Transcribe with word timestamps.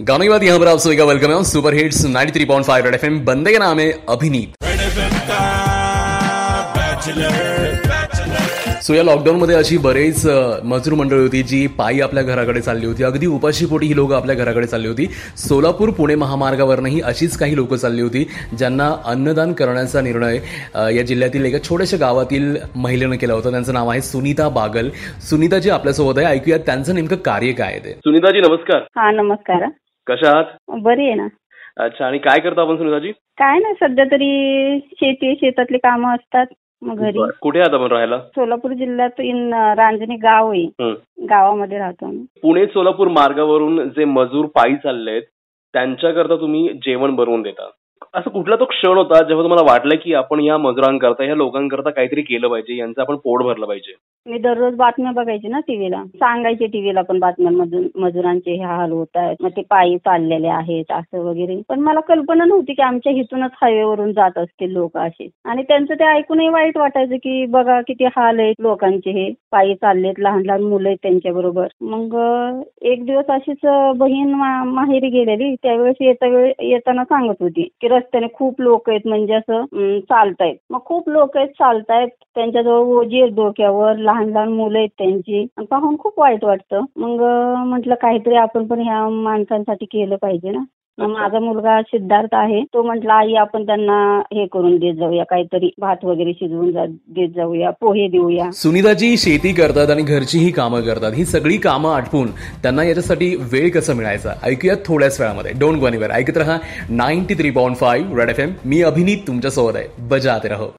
गाने 0.00 0.26
यहाँ 0.26 0.58
पर 0.58 0.66
आप 0.66 0.78
सभी 0.78 0.96
का 0.96 1.04
वेलकम 1.04 1.30
है 1.30 1.42
सुपर 1.44 1.74
हिट्स 1.74 2.04
93.5 2.06 2.84
रेड 2.84 2.94
एफएम 2.94 3.18
बंदे 3.24 3.52
का 3.52 3.58
नाम 3.58 3.78
है 3.78 3.90
अभिनीत। 4.08 4.54
सो 8.82 8.94
या 8.94 9.02
लॉकडाऊनमध्ये 9.02 9.56
अशी 9.56 9.78
बरेच 9.78 10.24
मजूर 10.64 10.94
मंडळी 10.98 11.20
होती 11.20 11.42
जी 11.42 11.66
पायी 11.78 12.00
आपल्या 12.00 12.22
घराकडे 12.22 12.60
चालली 12.60 12.86
होती. 12.86 13.02
अगदी 13.04 13.26
उपाशीपोटी 13.26 13.86
ही 13.86 13.96
लोकं 13.96 14.16
आपल्या 14.16 14.36
घराकडे 14.36 14.66
चालली 14.66 14.88
होती. 14.88 15.06
सोलापूर 15.38 15.90
पुणे 15.98 16.14
महामार्गावरनंही 16.14 17.00
अशीच 17.00 17.36
काही 17.38 17.56
लोकं 17.56 17.76
चालली 17.76 18.02
होती 18.02 18.24
ज्यांना 18.58 18.90
अन्नदान 19.12 19.52
करण्याचा 19.52 20.00
निर्णय 20.00 20.38
या 20.96 21.02
जिल्ह्यातील 21.02 21.44
एका 21.46 21.58
छोट्याशा 21.68 21.96
गावातील 21.96 22.56
महिलेनं 22.76 23.16
केला 23.16 23.34
होता. 23.34 23.50
त्यांचं 23.50 23.72
नाव 23.74 23.88
आहे 23.88 24.00
सुनीता 24.00 24.48
बागल. 24.48 24.88
सुनीताजी 25.30 25.70
आपल्यासोबत 25.70 26.18
आहे. 26.18 26.26
ऐकूयात 26.26 26.60
त्यांचं 26.66 26.94
नेमकं 26.94 27.16
कार्य 27.24 27.52
काय 27.52 27.72
आहे 27.72 27.84
ते. 27.84 27.92
सुनीताजी 27.92 28.40
नमस्कार. 28.48 28.82
हा 28.98 29.10
नमस्कार. 29.12 29.68
कशा 30.06 30.30
आहात? 30.30 30.44
बरी 30.68 31.06
आहे 31.06 31.14
ना. 31.14 31.26
अच्छा 31.76 32.06
आणि 32.06 32.18
काय 32.18 32.40
करता 32.40 32.62
आपण 32.62 32.76
सुनीताजी? 32.76 33.12
काय 33.12 33.58
नाही 33.58 33.74
सध्या 33.74 34.04
तरी 34.04 34.78
शेती 34.92 35.34
शेतातली 35.34 35.78
कामं 35.78 36.14
असतात 36.14 36.46
मग 36.82 36.96
घरी. 36.98 37.18
बरं. 37.18 37.30
कुठे 37.40 37.60
आहात 37.60 37.74
आपण 37.74 37.90
राहायला? 37.92 38.18
सोलापूर 38.18 38.72
जिल्ह्यात 38.72 39.20
इन 39.20 39.54
रांजणी 39.54 40.16
गाव 40.16 40.50
आहे. 40.50 40.64
हं. 40.64 40.94
गावामध्ये 41.30 41.78
राहतो 41.78 42.06
आम्ही. 42.06 42.24
पुणे 42.42 42.66
सोलापूर 42.66 43.08
मार्गावरून 43.08 43.88
जे 43.88 44.04
मजूर 44.04 44.46
पायी 44.46 44.76
चाललेत 44.76 45.22
त्यांच्याकरता 45.74 46.36
तुम्ही 46.36 46.68
जेवण 46.68 47.14
बनवून 47.16 47.42
देता. 47.42 47.70
असं 48.14 48.30
कुठला 48.30 48.56
तो 48.56 48.64
क्षण 48.64 48.96
होता 48.96 49.22
जेव्हा 49.22 49.42
तुम्हाला 49.44 49.72
वाटलं 49.72 49.94
की 49.94 50.14
आपण 50.14 50.40
या 50.40 50.58
मजुरांकरता 50.58 51.24
या 51.24 51.34
लोकांकरता 51.34 51.90
काहीतरी 51.90 52.22
केलं 52.22 52.48
पाहिजे 52.48 52.76
यांचं 52.76 53.00
आपण 53.00 53.16
पोट 53.16 53.42
भरलं 53.42 53.66
पाहिजे? 53.66 53.94
मी 54.26 54.38
दररोज 54.38 54.74
बातम्या 54.76 55.10
बघायची 55.12 55.48
ना 55.48 55.58
टीव्हीला. 55.68 56.02
सांगायचे 56.14 56.66
टीव्हीला 56.72 57.02
पण 57.02 57.18
बातम्यांमधून 57.18 57.86
मजुरांचे 58.00 58.52
हे 58.52 58.62
हाल 58.64 58.90
होत 58.92 59.16
आहेत. 59.16 59.36
मग 59.40 59.50
ते 59.56 59.62
पायी 59.70 59.96
चाललेले 59.98 60.48
आहेत 60.48 60.92
असं 60.92 61.22
वगैरे. 61.24 61.56
पण 61.68 61.80
मला 61.80 62.00
कल्पना 62.08 62.44
नव्हती 62.44 62.72
की 62.74 62.82
आमच्या 62.82 63.12
हिथूनच 63.12 63.50
हायवेवरून 63.62 64.12
जात 64.12 64.38
असतील 64.38 64.72
लोक 64.72 64.98
असे. 64.98 65.28
आणि 65.44 65.62
त्यांचं 65.68 65.94
ते 65.94 66.04
ऐकूनही 66.06 66.48
वाईट 66.48 66.76
वाटायचं 66.78 67.16
की 67.16 67.44
बघा 67.50 67.80
किती 67.88 68.04
हाल 68.16 68.40
आहेत 68.40 68.60
लोकांचे 68.62 69.10
हे. 69.10 69.30
पायी 69.52 69.74
चाललेत 69.74 70.18
लहान 70.18 70.42
लहान 70.46 70.62
मुलं 70.62 70.88
आहेत 70.88 70.98
त्यांच्या 71.02 71.32
बरोबर. 71.32 71.66
मग 71.82 72.16
एक 72.90 73.04
दिवस 73.06 73.30
अशीच 73.30 73.66
बहीण 73.98 74.34
माहेरी 74.34 75.08
गेलेली. 75.10 75.54
त्यावेळेस 75.62 75.96
येता 76.00 76.26
वेळ 76.28 76.52
येताना 76.60 77.04
सांगत 77.04 77.42
होती 77.42 77.68
की 77.80 77.88
रस्त्याने 77.88 78.26
खूप 78.34 78.60
लोक 78.60 78.90
आहेत. 78.90 79.00
म्हणजे 79.06 79.34
असं 79.34 79.98
चालतायत. 80.10 80.56
मग 80.70 80.80
खूप 80.84 81.08
लोक 81.08 81.36
आहेत 81.36 81.48
चालतायत. 81.58 82.08
त्यांच्याजवळ 82.34 82.94
ओजी 82.98 83.20
आहेत 83.20 83.32
डोक्यावर. 83.34 83.96
लहान 84.10 84.28
लहान 84.28 84.48
मुलं 84.48 84.78
आहेत 84.78 84.88
त्यांची. 84.98 85.46
पाहून 85.58 85.98
खूप 85.98 86.20
वाईट 86.20 86.44
वाटतं. 86.44 86.80
मग 86.96 87.20
म्हटलं 87.66 87.94
काहीतरी 87.94 88.34
आपण 88.34 88.66
पण 88.66 88.80
ह्या 88.80 89.08
माणसांसाठी 89.08 89.84
केलं 89.84 90.16
पाहिजे 90.16 90.50
ना. 90.50 90.60
मग 90.98 91.06
माझा 91.06 91.38
मुलगा 91.38 91.82
सिद्धार्थ 91.82 92.28
आहे. 92.32 92.62
तो 92.62 92.82
म्हटला 92.82 93.14
आई 93.14 93.34
आपण 93.34 93.66
त्यांना 93.66 94.22
हे 94.34 94.46
करून 94.46 94.76
देत 94.76 94.94
जाऊया. 94.94 95.24
काहीतरी 95.24 95.70
भात 95.78 95.96
वगैरे 96.04 96.32
शिजवून 96.32 96.72
जा- 96.72 96.86
देत 96.86 97.28
जाऊया. 97.36 97.70
पोहे 97.70 98.08
देऊया. 98.08 98.50
सुनीताजी 98.50 99.16
शेती 99.16 99.52
करतात 99.52 99.90
आणि 99.90 100.02
घरचीही 100.02 100.50
कामं 100.50 100.80
करतात. 100.80 101.12
ही 101.16 101.24
सगळी 101.24 101.56
कामं 101.56 101.90
आटपून 101.90 102.26
त्यांना 102.62 102.84
याच्यासाठी 102.84 103.36
वेळ 103.36 103.70
कसा 103.70 103.94
मिळायचा? 103.94 104.32
ऐकूयात 104.42 104.76
थोड्याच 104.86 105.20
वेळामध्ये. 105.20 105.52
डोंट 105.60 105.78
गो 105.78 105.86
एनिवेअर 105.86 106.10
ऐकत 106.10 106.36
रहा 106.36 106.58
ninety 106.90 107.34
three 107.34 107.50
point 107.50 107.76
five 107.76 108.20
red 108.20 108.28
F 108.28 108.40
M 108.40 108.48
मी 108.64 108.82
अभिनीत 108.82 109.18
तुमच्यासोबत 109.26 109.76
आहे. 109.76 109.84
बजाते 110.10 110.48
रहो. 110.48 110.66